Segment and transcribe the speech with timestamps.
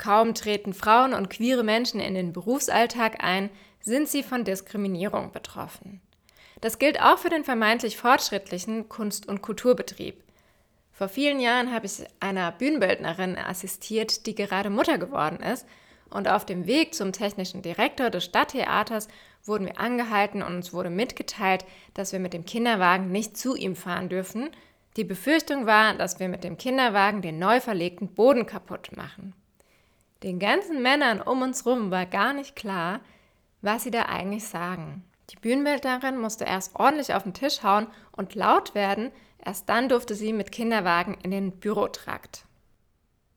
[0.00, 3.50] Kaum treten Frauen und queere Menschen in den Berufsalltag ein,
[3.82, 6.00] sind sie von Diskriminierung betroffen.
[6.62, 10.24] Das gilt auch für den vermeintlich fortschrittlichen Kunst- und Kulturbetrieb.
[10.94, 15.66] Vor vielen Jahren habe ich einer Bühnenbildnerin assistiert, die gerade Mutter geworden ist.
[16.08, 19.06] Und auf dem Weg zum technischen Direktor des Stadttheaters
[19.44, 23.76] wurden wir angehalten und uns wurde mitgeteilt, dass wir mit dem Kinderwagen nicht zu ihm
[23.76, 24.48] fahren dürfen.
[24.96, 29.34] Die Befürchtung war, dass wir mit dem Kinderwagen den neu verlegten Boden kaputt machen.
[30.22, 33.00] Den ganzen Männern um uns rum war gar nicht klar,
[33.62, 35.04] was sie da eigentlich sagen.
[35.30, 39.12] Die Bühnenbildnerin musste erst ordentlich auf den Tisch hauen und laut werden,
[39.44, 42.44] erst dann durfte sie mit Kinderwagen in den Bürotrakt.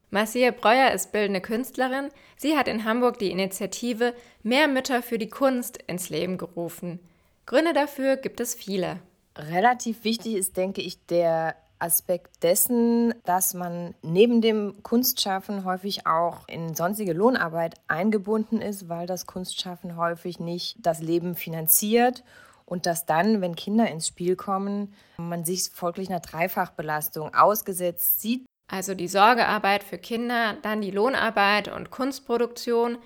[0.09, 2.09] Marcia Breuer ist bildende Künstlerin.
[2.38, 7.00] Sie hat in Hamburg die Initiative Mehr Mütter für die Kunst ins Leben gerufen.
[7.45, 9.00] Gründe dafür gibt es viele.
[9.36, 16.48] Relativ wichtig ist, denke ich, der Aspekt dessen, dass man neben dem Kunstschaffen häufig auch
[16.48, 22.23] in sonstige Lohnarbeit eingebunden ist, weil das Kunstschaffen häufig nicht das Leben finanziert
[22.66, 28.45] und dass dann, wenn Kinder ins Spiel kommen, man sich folglich einer Dreifachbelastung ausgesetzt sieht.
[28.72, 32.98] Also die Sorgearbeit für Kinder, dann die Lohnarbeit und Kunstproduktion,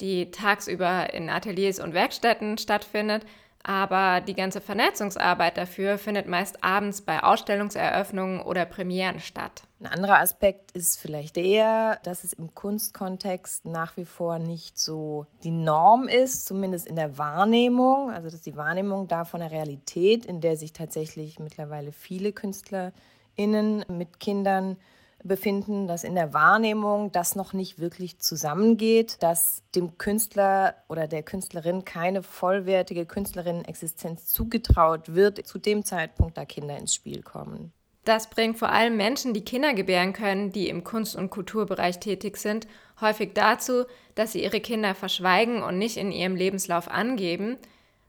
[0.00, 3.26] die tagsüber in Ateliers und Werkstätten stattfindet,
[3.64, 9.62] aber die ganze Vernetzungsarbeit dafür findet meist abends bei Ausstellungseröffnungen oder Premieren statt.
[9.80, 15.26] Ein anderer Aspekt ist vielleicht der, dass es im Kunstkontext nach wie vor nicht so
[15.42, 18.10] die Norm ist, zumindest in der Wahrnehmung.
[18.10, 23.84] Also dass die Wahrnehmung da von der Realität, in der sich tatsächlich mittlerweile viele KünstlerInnen
[23.88, 24.76] mit Kindern
[25.24, 31.22] befinden, dass in der Wahrnehmung das noch nicht wirklich zusammengeht, dass dem Künstler oder der
[31.22, 37.72] Künstlerin keine vollwertige Künstlerinnen-Existenz zugetraut wird, zu dem Zeitpunkt, da Kinder ins Spiel kommen.
[38.04, 42.36] Das bringt vor allem Menschen, die Kinder gebären können, die im Kunst- und Kulturbereich tätig
[42.36, 42.66] sind,
[43.00, 43.84] häufig dazu,
[44.16, 47.58] dass sie ihre Kinder verschweigen und nicht in ihrem Lebenslauf angeben,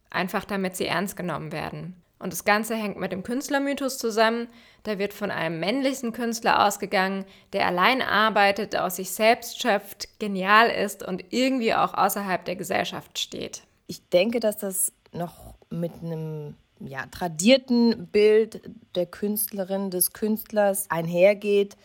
[0.09, 2.01] einfach damit sie ernst genommen werden.
[2.23, 4.47] Und das Ganze hängt mit dem Künstlermythos zusammen.
[4.83, 10.69] Da wird von einem männlichen Künstler ausgegangen, der allein arbeitet, aus sich selbst schöpft, genial
[10.69, 13.63] ist und irgendwie auch außerhalb der Gesellschaft steht.
[13.87, 18.61] Ich denke, dass das noch mit einem ja, tradierten Bild
[18.95, 21.75] der Künstlerin, des Künstlers einhergeht,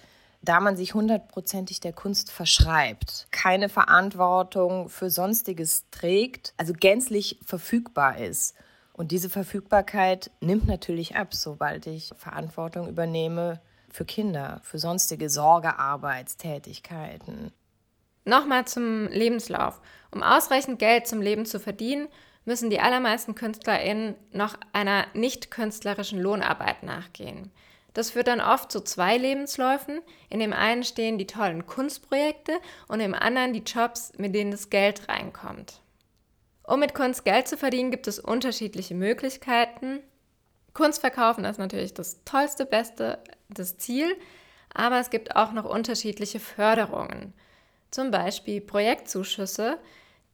[0.43, 8.19] da man sich hundertprozentig der Kunst verschreibt, keine Verantwortung für Sonstiges trägt, also gänzlich verfügbar
[8.19, 8.55] ist.
[8.98, 17.53] Und diese Verfügbarkeit nimmt natürlich ab, sobald ich Verantwortung übernehme für Kinder, für sonstige Sorgearbeitstätigkeiten.
[18.25, 19.81] Nochmal zum Lebenslauf.
[20.10, 22.08] Um ausreichend Geld zum Leben zu verdienen,
[22.44, 27.53] müssen die allermeisten KünstlerInnen noch einer nicht künstlerischen Lohnarbeit nachgehen.
[27.94, 30.00] Das führt dann oft zu zwei Lebensläufen.
[30.28, 32.58] In dem einen stehen die tollen Kunstprojekte
[32.88, 35.82] und im anderen die Jobs, mit denen das Geld reinkommt.
[36.69, 40.01] Um mit Kunst Geld zu verdienen, gibt es unterschiedliche Möglichkeiten.
[40.75, 44.15] Kunst verkaufen ist natürlich das tollste, beste, das Ziel,
[44.75, 47.33] aber es gibt auch noch unterschiedliche Förderungen.
[47.91, 49.79] Zum Beispiel Projektzuschüsse.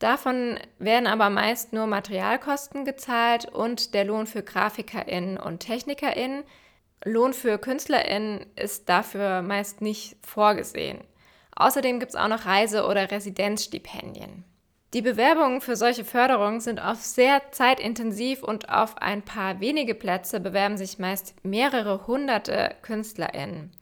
[0.01, 6.43] Davon werden aber meist nur Materialkosten gezahlt und der Lohn für GrafikerInnen und TechnikerInnen.
[7.05, 10.99] Lohn für KünstlerInnen ist dafür meist nicht vorgesehen.
[11.55, 14.45] Außerdem gibt es auch noch Reise- oder Residenzstipendien.
[14.95, 20.39] Die Bewerbungen für solche Förderungen sind oft sehr zeitintensiv und auf ein paar wenige Plätze
[20.39, 23.73] bewerben sich meist mehrere hunderte KünstlerInnen.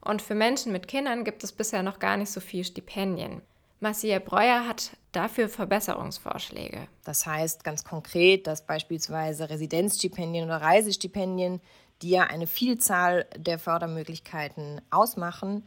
[0.00, 3.42] Und für Menschen mit Kindern gibt es bisher noch gar nicht so viele Stipendien.
[3.80, 6.88] Marcia Breuer hat dafür Verbesserungsvorschläge.
[7.04, 11.60] Das heißt ganz konkret, dass beispielsweise Residenzstipendien oder Reisestipendien,
[12.00, 15.64] die ja eine Vielzahl der Fördermöglichkeiten ausmachen,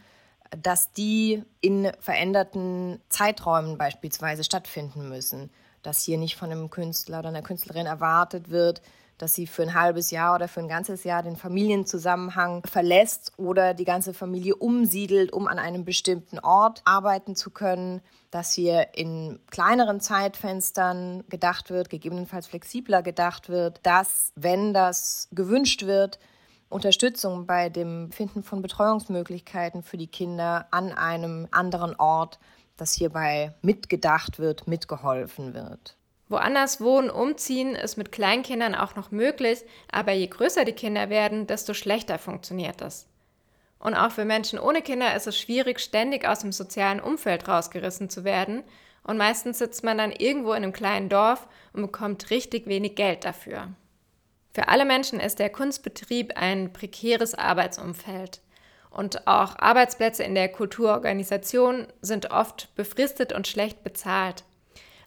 [0.61, 5.49] dass die in veränderten Zeiträumen beispielsweise stattfinden müssen.
[5.83, 8.81] Dass hier nicht von einem Künstler oder einer Künstlerin erwartet wird,
[9.17, 13.73] dass sie für ein halbes Jahr oder für ein ganzes Jahr den Familienzusammenhang verlässt oder
[13.73, 18.01] die ganze Familie umsiedelt, um an einem bestimmten Ort arbeiten zu können,
[18.31, 25.85] dass hier in kleineren Zeitfenstern gedacht wird, gegebenenfalls flexibler gedacht wird, dass, wenn das gewünscht
[25.85, 26.19] wird,
[26.69, 32.39] Unterstützung bei dem Finden von Betreuungsmöglichkeiten für die Kinder an einem anderen Ort,
[32.77, 35.95] dass hierbei mitgedacht wird, mitgeholfen wird.
[36.27, 41.45] Woanders wohnen, umziehen ist mit Kleinkindern auch noch möglich, aber je größer die Kinder werden,
[41.45, 43.05] desto schlechter funktioniert das.
[43.77, 48.09] Und auch für Menschen ohne Kinder ist es schwierig, ständig aus dem sozialen Umfeld rausgerissen
[48.09, 48.63] zu werden.
[49.03, 53.23] Und meistens sitzt man dann irgendwo in einem kleinen Dorf und bekommt richtig wenig Geld
[53.23, 53.67] dafür.
[54.55, 58.39] Für alle Menschen ist der Kunstbetrieb ein prekäres Arbeitsumfeld.
[58.89, 64.45] und auch Arbeitsplätze in der Kulturorganisation sind oft befristet und schlecht bezahlt.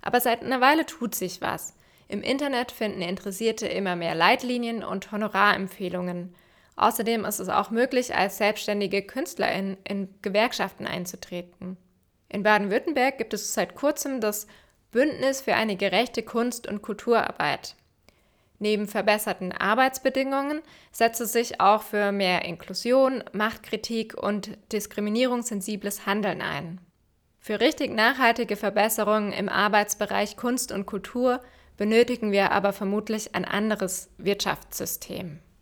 [0.03, 1.75] Aber seit einer Weile tut sich was.
[2.09, 6.35] Im Internet finden Interessierte immer mehr Leitlinien und Honorarempfehlungen.
[6.77, 11.79] Außerdem ist es auch möglich, als selbstständige Künstlerin in Gewerkschaften einzutreten.
[12.29, 14.47] In Baden-Württemberg gibt es seit kurzem das
[14.91, 17.75] Bündnis für eine gerechte Kunst- und Kulturarbeit.
[18.59, 26.81] Neben verbesserten Arbeitsbedingungen setzt es sich auch für mehr Inklusion, Machtkritik und diskriminierungssensibles Handeln ein.
[27.39, 31.41] Für richtig nachhaltige Verbesserungen im Arbeitsbereich Kunst und Kultur
[31.77, 35.39] benötigen wir aber vermutlich ein anderes Wirtschaftssystem.